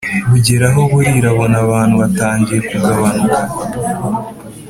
[0.29, 3.39] bugeraho burira abona abantu batangiye kugabanuka..